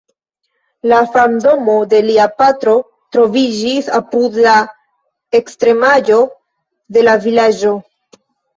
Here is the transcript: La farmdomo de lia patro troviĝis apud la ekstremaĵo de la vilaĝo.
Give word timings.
La 0.91 1.01
farmdomo 1.15 1.75
de 1.91 1.99
lia 2.05 2.25
patro 2.39 2.73
troviĝis 3.17 3.91
apud 3.99 4.41
la 4.47 4.55
ekstremaĵo 5.43 6.19
de 6.99 7.07
la 7.09 7.17
vilaĝo. 7.31 7.79